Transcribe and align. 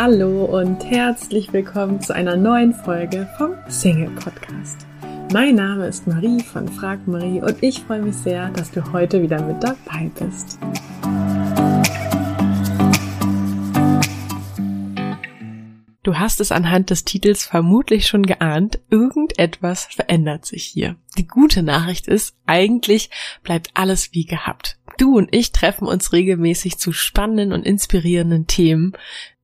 Hallo 0.00 0.44
und 0.44 0.84
herzlich 0.84 1.52
willkommen 1.52 2.00
zu 2.00 2.14
einer 2.14 2.36
neuen 2.36 2.72
Folge 2.72 3.28
vom 3.36 3.54
Single 3.66 4.10
Podcast. 4.10 4.86
Mein 5.32 5.56
Name 5.56 5.88
ist 5.88 6.06
Marie 6.06 6.40
von 6.40 6.68
Frag 6.68 7.08
Marie 7.08 7.42
und 7.42 7.60
ich 7.64 7.80
freue 7.80 8.02
mich 8.02 8.14
sehr, 8.14 8.48
dass 8.50 8.70
du 8.70 8.92
heute 8.92 9.20
wieder 9.20 9.42
mit 9.42 9.60
dabei 9.60 10.08
bist. 10.20 10.60
Du 16.04 16.16
hast 16.16 16.40
es 16.40 16.52
anhand 16.52 16.90
des 16.90 17.04
Titels 17.04 17.44
vermutlich 17.44 18.06
schon 18.06 18.22
geahnt, 18.22 18.78
irgendetwas 18.90 19.86
verändert 19.86 20.46
sich 20.46 20.62
hier. 20.62 20.94
Die 21.16 21.26
gute 21.26 21.64
Nachricht 21.64 22.06
ist, 22.06 22.36
eigentlich 22.46 23.10
bleibt 23.42 23.72
alles 23.74 24.12
wie 24.12 24.26
gehabt. 24.26 24.78
Du 24.96 25.16
und 25.16 25.34
ich 25.34 25.50
treffen 25.50 25.88
uns 25.88 26.12
regelmäßig 26.12 26.78
zu 26.78 26.92
spannenden 26.92 27.52
und 27.52 27.66
inspirierenden 27.66 28.46
Themen, 28.46 28.92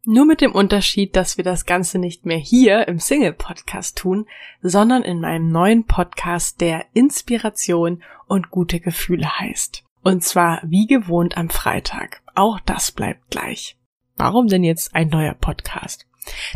nur 0.07 0.27
mit 0.27 0.41
dem 0.41 0.53
Unterschied, 0.53 1.17
dass 1.17 1.37
wir 1.37 1.45
das 1.45 1.67
Ganze 1.67 1.99
nicht 1.99 2.27
mehr 2.27 2.39
hier 2.39 2.89
im 2.89 2.99
Single-Podcast 2.99 3.97
tun, 3.97 4.27
sondern 4.63 5.03
in 5.03 5.21
meinem 5.21 5.49
neuen 5.49 5.85
Podcast, 5.85 6.61
der 6.61 6.87
Inspiration 6.93 8.03
und 8.27 8.51
gute 8.51 8.81
Gefühle 8.81 9.39
heißt. 9.39 9.85
Und 10.03 10.23
zwar 10.23 10.61
wie 10.65 10.87
gewohnt 10.87 11.37
am 11.37 11.49
Freitag. 11.49 12.23
Auch 12.35 12.61
das 12.61 12.93
bleibt 12.93 13.31
gleich. 13.31 13.77
Warum 14.17 14.49
denn 14.49 14.65
jetzt 14.65 14.95
ein 14.95 15.09
neuer 15.09 15.35
Podcast? 15.35 16.07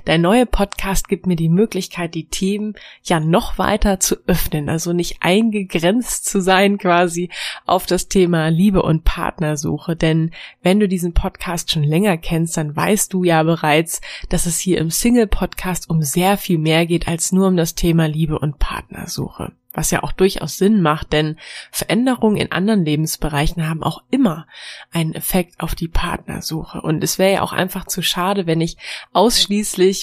Der 0.07 0.19
neue 0.19 0.47
Podcast 0.47 1.09
gibt 1.09 1.27
mir 1.27 1.37
die 1.37 1.49
Möglichkeit, 1.49 2.15
die 2.15 2.27
Themen 2.27 2.75
ja 3.03 3.21
noch 3.21 3.59
weiter 3.59 4.01
zu 4.01 4.17
öffnen, 4.27 4.69
also 4.69 4.93
nicht 4.93 5.19
eingegrenzt 5.21 6.27
zu 6.27 6.41
sein 6.41 6.79
quasi 6.79 7.31
auf 7.67 7.87
das 7.87 8.09
Thema 8.09 8.49
Liebe 8.49 8.83
und 8.83 9.05
Partnersuche. 9.05 9.97
Denn 9.97 10.31
wenn 10.63 10.81
du 10.81 10.89
diesen 10.89 11.15
Podcast 11.15 11.71
schon 11.71 11.85
länger 11.85 12.17
kennst, 12.17 12.57
dann 12.57 12.75
weißt 12.75 13.13
du 13.13 13.25
ja 13.25 13.43
bereits, 13.43 14.01
dass 14.29 14.47
es 14.47 14.59
hier 14.59 14.79
im 14.79 14.91
Single-Podcast 14.91 15.91
um 15.91 16.03
sehr 16.03 16.37
viel 16.37 16.59
mehr 16.59 16.87
geht 16.87 17.09
als 17.09 17.33
nur 17.33 17.49
um 17.49 17.57
das 17.57 17.75
Thema 17.75 18.07
Liebe 18.07 18.39
und 18.39 18.59
Partnersuche 18.59 19.53
was 19.79 19.93
ja 19.93 20.03
auch 20.03 20.11
durchaus 20.11 20.59
Sinn 20.59 20.83
macht, 20.83 21.13
denn 21.13 21.37
Veränderungen 21.71 22.37
in 22.37 22.51
anderen 22.51 22.85
Lebensbereichen 22.85 23.69
haben 23.69 23.85
auch 23.85 24.03
immer 24.11 24.49
einen 24.91 25.15
Effekt 25.15 25.61
auf 25.61 25.77
die 25.77 25.87
Partnersuche. 25.87 26.81
Und 26.81 27.05
es 27.05 27.19
wäre 27.19 27.35
ja 27.35 27.43
auch 27.43 27.53
einfach 27.53 27.87
zu 27.87 28.03
schade, 28.03 28.47
wenn 28.47 28.61
ich 28.61 28.77
ausschließlich 29.13 29.58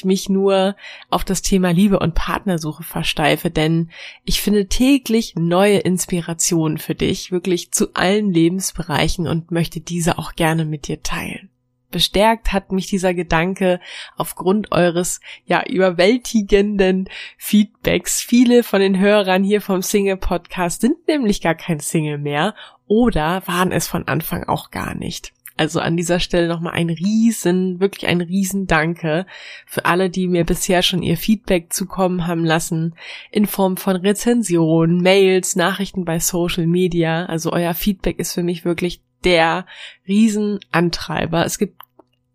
mich 0.05 0.29
nur 0.29 0.75
auf 1.09 1.23
das 1.23 1.41
Thema 1.41 1.71
Liebe 1.71 1.99
und 1.99 2.15
Partnersuche 2.15 2.83
versteife, 2.83 3.49
denn 3.49 3.89
ich 4.23 4.41
finde 4.41 4.67
täglich 4.67 5.33
neue 5.35 5.77
Inspirationen 5.77 6.77
für 6.77 6.95
dich, 6.95 7.31
wirklich 7.31 7.71
zu 7.71 7.93
allen 7.93 8.31
Lebensbereichen 8.31 9.27
und 9.27 9.51
möchte 9.51 9.79
diese 9.79 10.17
auch 10.17 10.33
gerne 10.33 10.65
mit 10.65 10.87
dir 10.87 11.03
teilen 11.03 11.49
bestärkt 11.95 12.51
hat 12.51 12.73
mich 12.73 12.87
dieser 12.87 13.13
Gedanke 13.13 13.79
aufgrund 14.17 14.73
eures 14.73 15.21
ja 15.45 15.63
überwältigenden 15.65 17.07
Feedbacks. 17.37 18.19
Viele 18.19 18.63
von 18.63 18.81
den 18.81 18.99
Hörern 18.99 19.45
hier 19.45 19.61
vom 19.61 19.81
Single 19.81 20.17
Podcast 20.17 20.81
sind 20.81 21.07
nämlich 21.07 21.39
gar 21.39 21.55
kein 21.55 21.79
Single 21.79 22.17
mehr 22.17 22.53
oder 22.85 23.43
waren 23.47 23.71
es 23.71 23.87
von 23.87 24.09
Anfang 24.09 24.43
auch 24.43 24.71
gar 24.71 24.93
nicht. 24.93 25.34
Also 25.57 25.79
an 25.79 25.95
dieser 25.95 26.19
Stelle 26.19 26.47
nochmal 26.47 26.73
ein 26.73 26.89
riesen, 26.89 27.79
wirklich 27.79 28.07
ein 28.07 28.19
riesen 28.19 28.67
Danke 28.67 29.25
für 29.65 29.85
alle, 29.85 30.09
die 30.09 30.27
mir 30.27 30.43
bisher 30.43 30.81
schon 30.81 31.01
ihr 31.01 31.17
Feedback 31.17 31.71
zukommen 31.71 32.27
haben 32.27 32.43
lassen, 32.43 32.95
in 33.31 33.45
Form 33.45 33.77
von 33.77 33.95
Rezensionen, 33.95 35.01
Mails, 35.01 35.55
Nachrichten 35.55 36.03
bei 36.03 36.19
Social 36.19 36.67
Media. 36.67 37.25
Also 37.25 37.53
euer 37.53 37.73
Feedback 37.73 38.19
ist 38.19 38.33
für 38.33 38.43
mich 38.43 38.65
wirklich 38.65 39.01
der 39.23 39.65
Riesenantreiber. 40.07 41.45
Es 41.45 41.57
gibt 41.57 41.81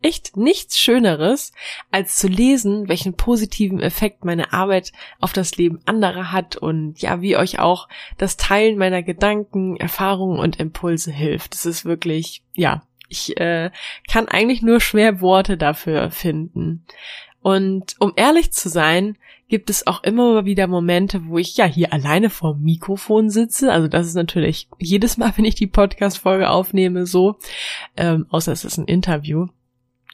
echt 0.02 0.36
nichts 0.36 0.78
Schöneres, 0.78 1.52
als 1.90 2.16
zu 2.16 2.26
lesen, 2.26 2.88
welchen 2.88 3.14
positiven 3.14 3.80
Effekt 3.80 4.24
meine 4.24 4.52
Arbeit 4.52 4.92
auf 5.20 5.32
das 5.32 5.56
Leben 5.56 5.80
anderer 5.84 6.32
hat 6.32 6.56
und 6.56 7.00
ja, 7.00 7.20
wie 7.20 7.36
euch 7.36 7.58
auch 7.58 7.88
das 8.16 8.36
Teilen 8.36 8.78
meiner 8.78 9.02
Gedanken, 9.02 9.76
Erfahrungen 9.76 10.38
und 10.38 10.58
Impulse 10.58 11.12
hilft. 11.12 11.54
Es 11.54 11.66
ist 11.66 11.84
wirklich, 11.84 12.42
ja, 12.54 12.82
ich 13.10 13.38
äh, 13.38 13.70
kann 14.08 14.28
eigentlich 14.28 14.62
nur 14.62 14.80
schwer 14.80 15.20
Worte 15.20 15.56
dafür 15.56 16.10
finden. 16.10 16.86
Und 17.42 17.96
um 17.98 18.12
ehrlich 18.16 18.52
zu 18.52 18.68
sein, 18.68 19.16
gibt 19.48 19.68
es 19.68 19.86
auch 19.86 20.02
immer 20.04 20.32
mal 20.32 20.44
wieder 20.44 20.66
Momente, 20.66 21.26
wo 21.26 21.36
ich 21.36 21.56
ja 21.56 21.64
hier 21.64 21.92
alleine 21.92 22.30
vor 22.30 22.54
dem 22.54 22.62
Mikrofon 22.62 23.30
sitze. 23.30 23.72
Also 23.72 23.88
das 23.88 24.06
ist 24.06 24.14
natürlich 24.14 24.68
jedes 24.78 25.16
Mal, 25.16 25.32
wenn 25.36 25.44
ich 25.44 25.56
die 25.56 25.66
Podcast-Folge 25.66 26.48
aufnehme, 26.48 27.04
so, 27.04 27.36
ähm, 27.96 28.26
außer 28.30 28.52
es 28.52 28.64
ist 28.64 28.78
ein 28.78 28.86
Interview. 28.86 29.48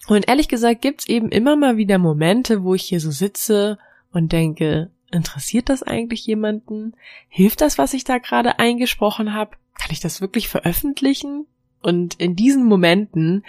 Und 0.08 0.28
ehrlich 0.28 0.48
gesagt 0.48 0.82
gibt's 0.82 1.08
eben 1.08 1.30
immer 1.30 1.56
mal 1.56 1.76
wieder 1.76 1.98
Momente, 1.98 2.62
wo 2.62 2.74
ich 2.74 2.84
hier 2.84 3.00
so 3.00 3.10
sitze 3.10 3.78
und 4.12 4.32
denke, 4.32 4.90
interessiert 5.10 5.68
das 5.68 5.82
eigentlich 5.82 6.26
jemanden? 6.26 6.94
Hilft 7.28 7.60
das, 7.60 7.76
was 7.76 7.92
ich 7.92 8.04
da 8.04 8.18
gerade 8.18 8.58
eingesprochen 8.58 9.34
habe? 9.34 9.56
Kann 9.78 9.90
ich 9.90 10.00
das 10.00 10.20
wirklich 10.20 10.48
veröffentlichen? 10.48 11.46
Und 11.86 12.14
in 12.14 12.34
diesen 12.34 12.64
Momenten 12.64 13.44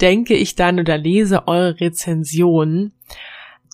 denke 0.00 0.34
ich 0.34 0.54
dann 0.54 0.78
oder 0.78 0.96
lese 0.96 1.48
eure 1.48 1.80
Rezensionen. 1.80 2.92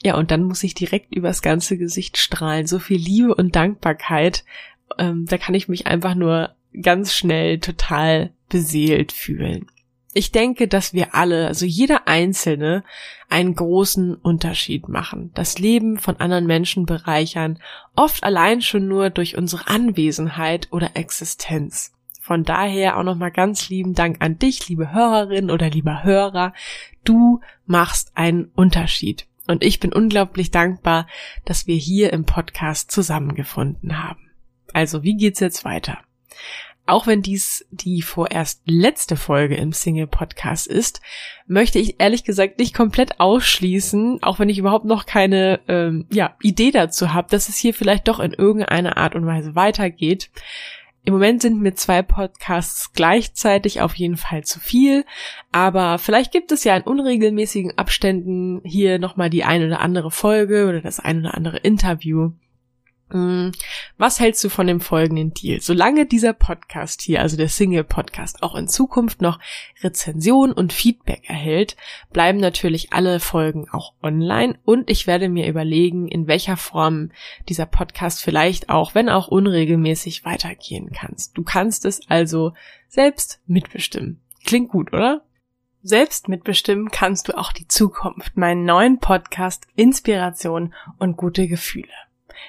Ja, 0.03 0.17
und 0.17 0.31
dann 0.31 0.43
muss 0.43 0.63
ich 0.63 0.73
direkt 0.73 1.15
übers 1.15 1.43
ganze 1.43 1.77
Gesicht 1.77 2.17
strahlen. 2.17 2.67
So 2.67 2.79
viel 2.79 2.97
Liebe 2.97 3.35
und 3.35 3.55
Dankbarkeit. 3.55 4.47
Ähm, 4.97 5.27
da 5.29 5.37
kann 5.37 5.55
ich 5.55 5.69
mich 5.69 5.87
einfach 5.87 6.15
nur 6.15 6.55
ganz 6.81 7.13
schnell 7.13 7.59
total 7.59 8.31
beseelt 8.49 9.13
fühlen. 9.13 9.67
Ich 10.15 10.33
denke, 10.33 10.67
dass 10.67 10.95
wir 10.95 11.15
alle, 11.15 11.47
also 11.47 11.67
jeder 11.67 12.09
Einzelne, 12.09 12.85
einen 13.29 13.55
großen 13.55 14.15
Unterschied 14.15 14.89
machen, 14.89 15.31
das 15.35 15.59
Leben 15.59 15.99
von 15.99 16.17
anderen 16.21 16.47
Menschen 16.47 16.87
bereichern, 16.87 17.59
oft 17.95 18.25
allein 18.25 18.63
schon 18.63 18.89
nur 18.89 19.11
durch 19.11 19.37
unsere 19.37 19.67
Anwesenheit 19.67 20.69
oder 20.71 20.93
Existenz. 20.95 21.93
Von 22.27 22.43
daher 22.43 22.99
auch 22.99 23.05
nochmal 23.05 23.31
ganz 23.31 23.69
lieben 23.69 23.95
Dank 23.95 24.17
an 24.19 24.37
dich, 24.37 24.69
liebe 24.69 24.93
Hörerin 24.93 25.49
oder 25.49 25.71
lieber 25.71 26.03
Hörer. 26.03 26.55
Du 27.05 27.41
machst 27.67 28.11
einen 28.17 28.47
Unterschied. 28.57 29.29
Und 29.47 29.63
ich 29.63 29.79
bin 29.79 29.93
unglaublich 29.93 30.51
dankbar, 30.51 31.07
dass 31.45 31.69
wir 31.69 31.77
hier 31.77 32.13
im 32.13 32.25
Podcast 32.25 32.91
zusammengefunden 32.91 34.03
haben. 34.03 34.29
Also, 34.73 35.05
wie 35.05 35.17
geht's 35.17 35.39
jetzt 35.39 35.65
weiter? 35.65 35.99
Auch 36.85 37.07
wenn 37.07 37.23
dies 37.23 37.65
die 37.71 38.03
vorerst 38.03 38.63
letzte 38.65 39.15
Folge 39.15 39.55
im 39.55 39.73
Single-Podcast 39.73 40.67
ist, 40.67 41.01
möchte 41.47 41.79
ich 41.79 42.01
ehrlich 42.01 42.25
gesagt 42.25 42.59
nicht 42.59 42.75
komplett 42.75 43.21
ausschließen, 43.21 44.21
auch 44.25 44.41
wenn 44.41 44.49
ich 44.49 44.59
überhaupt 44.59 44.85
noch 44.85 45.07
keine 45.07 45.61
ähm, 45.69 46.07
ja, 46.11 46.35
Idee 46.43 46.73
dazu 46.73 47.15
habe, 47.15 47.29
dass 47.31 47.49
es 47.49 47.57
hier 47.57 47.73
vielleicht 47.73 48.09
doch 48.09 48.19
in 48.19 48.33
irgendeiner 48.33 48.97
Art 48.97 49.15
und 49.15 49.27
Weise 49.27 49.55
weitergeht. 49.55 50.31
Im 51.07 51.13
Moment 51.13 51.41
sind 51.41 51.61
mir 51.61 51.73
zwei 51.77 52.03
Podcasts 52.03 52.93
gleichzeitig 52.93 53.81
auf 53.81 53.95
jeden 53.95 54.17
Fall 54.17 54.43
zu 54.43 54.59
viel, 54.59 55.05
aber 55.53 55.99
vielleicht 55.99 56.33
gibt 56.33 56.51
es 56.51 56.65
ja 56.65 56.77
in 56.77 56.83
unregelmäßigen 56.83 57.79
Abständen 57.79 58.61
hier 58.65 58.99
nochmal 58.99 59.31
die 59.31 59.45
ein 59.45 59.65
oder 59.65 59.81
andere 59.81 60.11
Folge 60.11 60.67
oder 60.69 60.81
das 60.81 60.99
ein 60.99 61.21
oder 61.21 61.35
andere 61.37 61.59
Interview. 61.59 62.33
Mm, 63.09 63.51
was 63.99 64.19
hältst 64.19 64.43
du 64.43 64.49
von 64.49 64.67
dem 64.67 64.81
folgenden 64.81 65.33
Deal? 65.33 65.61
Solange 65.61 66.07
dieser 66.07 66.33
Podcast 66.33 67.03
hier, 67.03 67.21
also 67.21 67.37
der 67.37 67.49
Single-Podcast, 67.49 68.43
auch 68.43 68.57
in 68.57 68.67
Zukunft 68.67 69.23
noch 69.23 69.39
Rezension 69.83 70.53
und 70.53 70.73
Feedback 70.73 71.23
erhält, 71.29 71.77
bleiben 72.13 72.39
natürlich 72.39 72.93
alle 72.93 73.21
Folgen 73.21 73.69
auch 73.71 73.93
online 74.03 74.59
und 74.65 74.91
ich 74.91 75.07
werde 75.07 75.29
mir 75.29 75.47
überlegen, 75.47 76.09
in 76.09 76.27
welcher 76.27 76.57
Form 76.57 77.13
dieser 77.49 77.67
Podcast 77.67 78.23
vielleicht 78.23 78.71
auch, 78.71 78.97
wenn 78.97 79.09
auch 79.09 79.29
unregelmäßig, 79.29 80.25
weitergehen 80.25 80.91
kannst. 80.93 81.39
Du 81.39 81.45
kannst 81.45 81.85
es 81.85 82.01
also 82.09 82.55
selbst 82.89 83.41
mitbestimmen. 83.47 84.21
Klingt 84.45 84.71
gut, 84.71 84.93
oder? 84.93 85.23
Selbst 85.83 86.29
mitbestimmen 86.29 86.91
kannst 86.91 87.29
du 87.29 87.39
auch 87.39 87.53
die 87.53 87.69
Zukunft, 87.69 88.37
meinen 88.37 88.65
neuen 88.65 88.99
Podcast 88.99 89.69
Inspiration 89.77 90.75
und 90.99 91.17
gute 91.17 91.47
Gefühle. 91.47 91.93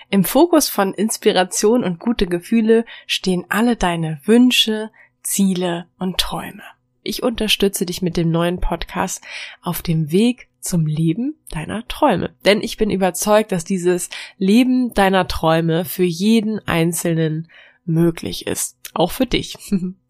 Im 0.10 0.24
Fokus 0.24 0.69
von 0.69 0.94
Inspiration 0.94 1.84
und 1.84 2.00
gute 2.00 2.28
Gefühle 2.28 2.86
stehen 3.06 3.45
alle 3.50 3.75
deine 3.75 4.19
Wünsche, 4.25 4.92
Ziele 5.24 5.88
und 6.00 6.18
Träume. 6.18 6.63
Ich 7.04 7.24
unterstütze 7.24 7.86
dich 7.86 8.01
mit 8.01 8.18
dem 8.18 8.31
neuen 8.31 8.60
Podcast 8.60 9.24
auf 9.62 9.81
dem 9.81 10.12
Weg 10.12 10.50
zum 10.60 10.86
Leben 10.86 11.36
deiner 11.51 11.88
Träume. 11.88 12.36
Denn 12.45 12.62
ich 12.62 12.78
bin 12.78 12.89
überzeugt, 12.89 13.51
dass 13.51 13.63
dieses 13.63 14.10
Leben 14.38 14.94
deiner 14.94 15.28
Träume 15.28 15.86
für 15.86 16.04
jeden 16.04 16.60
Einzelnen 16.68 17.48
möglich 17.86 18.48
ist. 18.48 18.78
Auch 18.94 19.12
für 19.12 19.25
dich. 19.25 19.57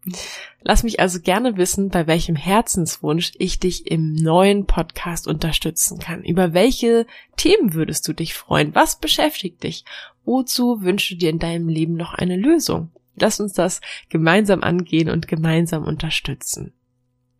Lass 0.62 0.82
mich 0.82 1.00
also 1.00 1.20
gerne 1.20 1.56
wissen, 1.56 1.88
bei 1.88 2.06
welchem 2.06 2.36
Herzenswunsch 2.36 3.32
ich 3.38 3.58
dich 3.58 3.86
im 3.86 4.14
neuen 4.14 4.66
Podcast 4.66 5.26
unterstützen 5.26 5.98
kann. 5.98 6.24
Über 6.24 6.52
welche 6.52 7.06
Themen 7.36 7.74
würdest 7.74 8.06
du 8.08 8.12
dich 8.12 8.34
freuen? 8.34 8.74
Was 8.74 8.98
beschäftigt 8.98 9.62
dich? 9.62 9.84
Wozu 10.24 10.82
wünschst 10.82 11.12
du 11.12 11.14
dir 11.16 11.30
in 11.30 11.38
deinem 11.38 11.68
Leben 11.68 11.94
noch 11.94 12.14
eine 12.14 12.36
Lösung? 12.36 12.90
Lass 13.16 13.40
uns 13.40 13.52
das 13.52 13.80
gemeinsam 14.08 14.62
angehen 14.62 15.10
und 15.10 15.28
gemeinsam 15.28 15.84
unterstützen. 15.84 16.72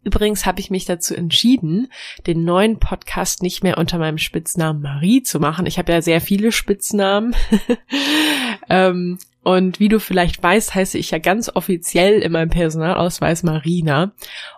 Übrigens 0.04 0.46
habe 0.46 0.60
ich 0.60 0.70
mich 0.70 0.84
dazu 0.84 1.14
entschieden, 1.14 1.92
den 2.26 2.44
neuen 2.44 2.78
Podcast 2.78 3.42
nicht 3.42 3.62
mehr 3.62 3.78
unter 3.78 3.98
meinem 3.98 4.18
Spitznamen 4.18 4.80
Marie 4.80 5.22
zu 5.22 5.40
machen. 5.40 5.66
Ich 5.66 5.78
habe 5.78 5.92
ja 5.92 6.00
sehr 6.00 6.20
viele 6.20 6.52
Spitznamen. 6.52 7.34
ähm, 8.70 9.18
und 9.44 9.80
wie 9.80 9.88
du 9.88 9.98
vielleicht 9.98 10.42
weißt, 10.42 10.74
heiße 10.74 10.98
ich 10.98 11.10
ja 11.10 11.18
ganz 11.18 11.50
offiziell 11.54 12.20
in 12.20 12.32
meinem 12.32 12.50
Personalausweis 12.50 13.42
Marina. 13.44 14.12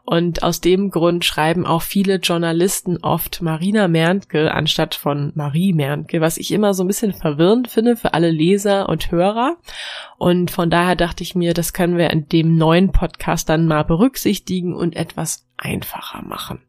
Und 0.05 0.43
aus 0.43 0.61
dem 0.61 0.91
Grund 0.91 1.25
schreiben 1.25 1.65
auch 1.65 1.83
viele 1.83 2.17
Journalisten 2.17 2.97
oft 3.03 3.43
Marina 3.43 3.89
Merntke 3.89 4.53
anstatt 4.53 4.95
von 4.95 5.33
Marie 5.37 5.73
Merntke, 5.75 6.21
was 6.21 6.39
ich 6.39 6.51
immer 6.51 6.75
so 6.75 6.83
ein 6.83 6.89
bisschen 6.89 7.13
verwirrend 7.13 7.69
finde 7.69 7.95
für 7.95 8.15
alle 8.15 8.31
Leser 8.31 8.89
und 8.89 9.13
Hörer. 9.13 9.59
Und 10.19 10.51
von 10.51 10.71
daher 10.71 10.97
dachte 10.97 11.23
ich 11.23 11.35
mir, 11.35 11.55
das 11.55 11.73
können 11.73 11.97
wir 11.97 12.11
in 12.11 12.29
dem 12.29 12.57
neuen 12.57 12.91
Podcast 12.91 13.49
dann 13.49 13.67
mal 13.67 13.85
berücksichtigen 13.85 14.75
und 14.75 14.97
etwas 14.97 15.47
einfacher 15.57 16.23
machen. 16.23 16.63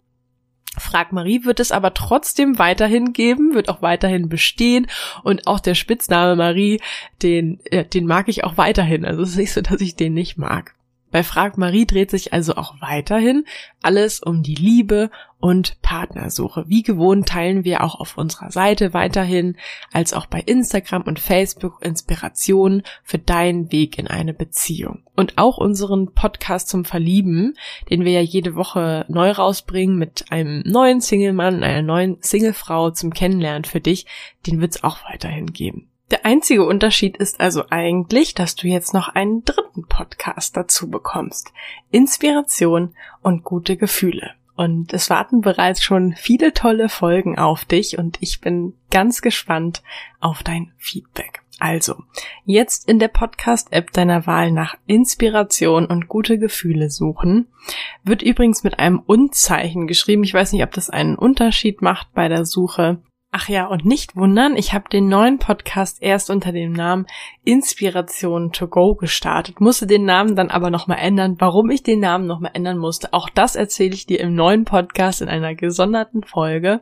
Frag 0.77 1.11
Marie 1.11 1.43
wird 1.43 1.59
es 1.59 1.71
aber 1.71 1.93
trotzdem 1.93 2.57
weiterhin 2.57 3.11
geben, 3.11 3.53
wird 3.53 3.67
auch 3.67 3.81
weiterhin 3.81 4.29
bestehen 4.29 4.87
und 5.23 5.45
auch 5.47 5.59
der 5.59 5.75
Spitzname 5.75 6.35
Marie, 6.35 6.79
den, 7.21 7.59
äh, 7.65 7.85
den 7.85 8.05
mag 8.05 8.29
ich 8.29 8.43
auch 8.45 8.57
weiterhin. 8.57 9.03
Also 9.03 9.21
es 9.21 9.31
ist 9.31 9.37
nicht 9.37 9.51
so, 9.51 9.61
dass 9.61 9.81
ich 9.81 9.95
den 9.95 10.13
nicht 10.13 10.37
mag. 10.37 10.73
Bei 11.11 11.23
Frag 11.23 11.57
Marie 11.57 11.85
dreht 11.85 12.09
sich 12.09 12.31
also 12.31 12.55
auch 12.55 12.75
weiterhin 12.79 13.45
alles 13.81 14.21
um 14.21 14.43
die 14.43 14.55
Liebe 14.55 15.09
und 15.39 15.81
Partnersuche. 15.81 16.65
Wie 16.67 16.83
gewohnt 16.83 17.27
teilen 17.27 17.65
wir 17.65 17.83
auch 17.83 17.99
auf 17.99 18.17
unserer 18.17 18.51
Seite 18.51 18.93
weiterhin, 18.93 19.57
als 19.91 20.13
auch 20.13 20.27
bei 20.27 20.39
Instagram 20.39 21.01
und 21.03 21.19
Facebook 21.19 21.83
Inspirationen 21.83 22.83
für 23.03 23.17
deinen 23.17 23.71
Weg 23.71 23.97
in 23.97 24.07
eine 24.07 24.33
Beziehung. 24.33 25.03
Und 25.15 25.37
auch 25.37 25.57
unseren 25.57 26.13
Podcast 26.13 26.69
zum 26.69 26.85
Verlieben, 26.85 27.55
den 27.89 28.05
wir 28.05 28.13
ja 28.13 28.21
jede 28.21 28.55
Woche 28.55 29.05
neu 29.09 29.31
rausbringen 29.31 29.97
mit 29.97 30.31
einem 30.31 30.63
neuen 30.65 31.01
Single-Mann, 31.01 31.63
einer 31.63 31.81
neuen 31.81 32.21
Single-Frau 32.21 32.91
zum 32.91 33.13
Kennenlernen 33.13 33.65
für 33.65 33.81
dich, 33.81 34.05
den 34.47 34.61
wird 34.61 34.75
es 34.75 34.83
auch 34.83 34.99
weiterhin 35.09 35.47
geben. 35.47 35.90
Der 36.11 36.25
einzige 36.25 36.65
Unterschied 36.65 37.15
ist 37.15 37.39
also 37.39 37.63
eigentlich, 37.69 38.35
dass 38.35 38.55
du 38.55 38.67
jetzt 38.67 38.93
noch 38.93 39.07
einen 39.07 39.45
dritten 39.45 39.87
Podcast 39.87 40.57
dazu 40.57 40.89
bekommst. 40.89 41.53
Inspiration 41.89 42.93
und 43.21 43.45
gute 43.45 43.77
Gefühle. 43.77 44.31
Und 44.57 44.93
es 44.93 45.09
warten 45.09 45.39
bereits 45.39 45.81
schon 45.81 46.13
viele 46.13 46.53
tolle 46.53 46.89
Folgen 46.89 47.39
auf 47.39 47.63
dich 47.63 47.97
und 47.97 48.17
ich 48.19 48.41
bin 48.41 48.73
ganz 48.91 49.21
gespannt 49.21 49.81
auf 50.19 50.43
dein 50.43 50.73
Feedback. 50.77 51.41
Also, 51.59 51.95
jetzt 52.43 52.89
in 52.89 52.99
der 52.99 53.07
Podcast-App 53.07 53.93
deiner 53.93 54.27
Wahl 54.27 54.51
nach 54.51 54.75
Inspiration 54.87 55.85
und 55.85 56.09
gute 56.09 56.37
Gefühle 56.39 56.89
suchen. 56.89 57.47
Wird 58.03 58.21
übrigens 58.21 58.63
mit 58.63 58.79
einem 58.79 58.99
Unzeichen 58.99 59.87
geschrieben. 59.87 60.23
Ich 60.23 60.33
weiß 60.33 60.51
nicht, 60.51 60.63
ob 60.63 60.71
das 60.71 60.89
einen 60.89 61.15
Unterschied 61.15 61.81
macht 61.81 62.13
bei 62.13 62.27
der 62.27 62.45
Suche. 62.45 62.99
Ach 63.33 63.47
ja, 63.47 63.67
und 63.67 63.85
nicht 63.85 64.17
wundern, 64.17 64.57
ich 64.57 64.73
habe 64.73 64.89
den 64.89 65.07
neuen 65.07 65.39
Podcast 65.39 66.01
erst 66.01 66.29
unter 66.29 66.51
dem 66.51 66.73
Namen 66.73 67.07
Inspiration 67.45 68.51
to 68.51 68.67
Go 68.67 68.95
gestartet, 68.95 69.61
musste 69.61 69.87
den 69.87 70.03
Namen 70.03 70.35
dann 70.35 70.49
aber 70.49 70.69
nochmal 70.69 70.97
ändern. 70.99 71.37
Warum 71.39 71.69
ich 71.69 71.81
den 71.81 72.01
Namen 72.01 72.27
nochmal 72.27 72.51
ändern 72.55 72.77
musste, 72.77 73.13
auch 73.13 73.29
das 73.29 73.55
erzähle 73.55 73.93
ich 73.93 74.05
dir 74.05 74.19
im 74.19 74.35
neuen 74.35 74.65
Podcast 74.65 75.21
in 75.21 75.29
einer 75.29 75.55
gesonderten 75.55 76.23
Folge. 76.23 76.81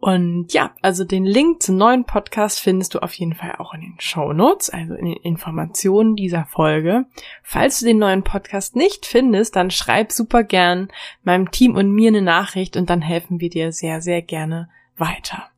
Und 0.00 0.52
ja, 0.52 0.72
also 0.82 1.04
den 1.04 1.24
Link 1.24 1.62
zum 1.62 1.76
neuen 1.76 2.04
Podcast 2.04 2.58
findest 2.58 2.94
du 2.94 2.98
auf 2.98 3.12
jeden 3.14 3.34
Fall 3.34 3.54
auch 3.58 3.72
in 3.72 3.82
den 3.82 4.00
Show 4.00 4.32
Notes, 4.32 4.70
also 4.70 4.94
in 4.94 5.04
den 5.04 5.22
Informationen 5.22 6.16
dieser 6.16 6.46
Folge. 6.46 7.04
Falls 7.44 7.78
du 7.78 7.86
den 7.86 7.98
neuen 7.98 8.24
Podcast 8.24 8.74
nicht 8.74 9.06
findest, 9.06 9.54
dann 9.54 9.70
schreib 9.70 10.10
super 10.10 10.42
gern 10.42 10.88
meinem 11.22 11.52
Team 11.52 11.76
und 11.76 11.92
mir 11.92 12.08
eine 12.08 12.22
Nachricht 12.22 12.76
und 12.76 12.90
dann 12.90 13.02
helfen 13.02 13.38
wir 13.38 13.50
dir 13.50 13.70
sehr, 13.70 14.00
sehr 14.00 14.20
gerne 14.20 14.68
weiter. 14.96 15.49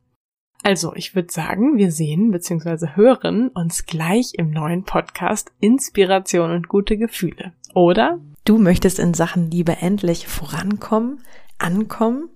Also, 0.63 0.93
ich 0.95 1.13
würde 1.13 1.31
sagen, 1.31 1.77
wir 1.77 1.91
sehen 1.91 2.31
bzw. 2.31 2.95
hören 2.95 3.49
uns 3.49 3.85
gleich 3.85 4.31
im 4.37 4.49
neuen 4.49 4.83
Podcast 4.83 5.51
Inspiration 5.59 6.51
und 6.51 6.69
gute 6.69 6.97
Gefühle. 6.97 7.51
Oder? 7.73 8.19
Du 8.45 8.57
möchtest 8.57 8.97
in 8.97 9.13
Sachen 9.13 9.51
Liebe 9.51 9.77
endlich 9.81 10.25
vorankommen, 10.25 11.21
ankommen, 11.57 12.29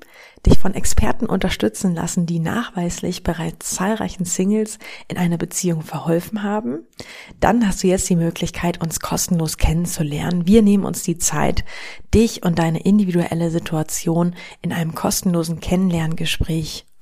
dich 0.45 0.59
von 0.59 0.73
Experten 0.73 1.25
unterstützen 1.25 1.95
lassen, 1.95 2.25
die 2.25 2.39
nachweislich 2.39 3.23
bereits 3.23 3.75
zahlreichen 3.75 4.25
Singles 4.25 4.77
in 5.07 5.17
einer 5.17 5.37
Beziehung 5.37 5.81
verholfen 5.81 6.43
haben? 6.43 6.85
Dann 7.39 7.65
hast 7.65 7.81
du 7.81 7.87
jetzt 7.87 8.09
die 8.09 8.17
Möglichkeit, 8.17 8.81
uns 8.81 8.99
kostenlos 8.99 9.57
kennenzulernen. 9.57 10.47
Wir 10.47 10.61
nehmen 10.63 10.83
uns 10.83 11.01
die 11.03 11.17
Zeit, 11.17 11.63
dich 12.13 12.43
und 12.43 12.59
deine 12.59 12.81
individuelle 12.81 13.51
Situation 13.51 14.35
in 14.61 14.73
einem 14.73 14.95
kostenlosen 14.95 15.61
Kennenlerngespräch 15.61 16.85